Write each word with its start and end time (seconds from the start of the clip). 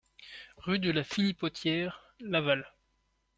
Rue 0.57 0.79
de 0.79 0.89
la 0.89 1.03
Philipotière, 1.03 2.01
Laval 2.21 2.65